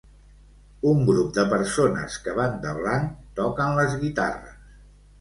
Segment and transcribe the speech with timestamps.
[0.91, 4.61] Un grup de persones que van de blanc, toquen les guitarres.